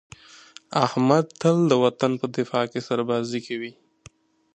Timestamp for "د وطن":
1.67-2.11